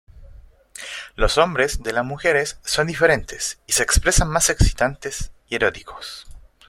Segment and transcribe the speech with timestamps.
[1.15, 6.25] Los hombres de las mujeres son diferentes y se expresan más excitantes y eróticos.